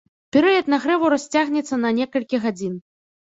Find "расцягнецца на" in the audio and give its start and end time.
1.15-1.93